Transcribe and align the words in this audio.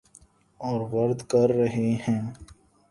اور 0.59 0.81
ورد 0.93 1.21
کر 1.21 1.49
رہے 1.49 1.91
ہیں۔ 2.07 2.21